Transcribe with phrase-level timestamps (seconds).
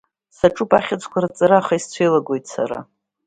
[0.37, 2.79] Саҿуп ахьыӡқәа рҵара, аха исцәеилагоит сара…